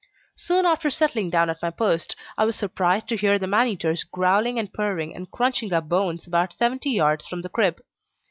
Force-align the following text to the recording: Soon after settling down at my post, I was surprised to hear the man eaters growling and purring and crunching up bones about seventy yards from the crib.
Soon 0.35 0.65
after 0.65 0.89
settling 0.89 1.29
down 1.29 1.51
at 1.51 1.61
my 1.61 1.69
post, 1.69 2.15
I 2.35 2.43
was 2.43 2.55
surprised 2.55 3.07
to 3.09 3.15
hear 3.15 3.37
the 3.37 3.45
man 3.45 3.67
eaters 3.67 4.03
growling 4.03 4.57
and 4.57 4.73
purring 4.73 5.13
and 5.15 5.29
crunching 5.29 5.71
up 5.73 5.87
bones 5.89 6.25
about 6.25 6.53
seventy 6.53 6.89
yards 6.89 7.27
from 7.27 7.43
the 7.43 7.49
crib. 7.49 7.79